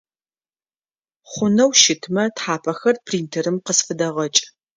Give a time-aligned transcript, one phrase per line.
[1.31, 4.41] Хъунэу щытмэ тхьапэхэр принтерым къысфыдэгъэкӏ.